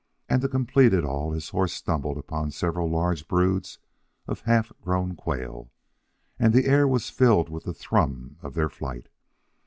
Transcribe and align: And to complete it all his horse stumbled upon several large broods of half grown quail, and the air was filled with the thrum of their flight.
And 0.27 0.41
to 0.41 0.49
complete 0.49 0.95
it 0.95 1.05
all 1.05 1.31
his 1.31 1.49
horse 1.49 1.73
stumbled 1.73 2.17
upon 2.17 2.49
several 2.49 2.89
large 2.89 3.27
broods 3.27 3.77
of 4.25 4.39
half 4.41 4.73
grown 4.81 5.15
quail, 5.15 5.71
and 6.39 6.55
the 6.55 6.65
air 6.65 6.87
was 6.87 7.11
filled 7.11 7.49
with 7.49 7.65
the 7.65 7.73
thrum 7.75 8.37
of 8.41 8.55
their 8.55 8.69
flight. 8.69 9.09